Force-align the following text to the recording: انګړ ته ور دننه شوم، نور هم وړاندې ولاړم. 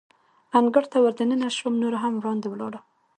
انګړ 0.57 0.83
ته 0.91 0.97
ور 1.03 1.13
دننه 1.19 1.49
شوم، 1.57 1.73
نور 1.83 1.93
هم 2.03 2.13
وړاندې 2.17 2.47
ولاړم. 2.49 2.83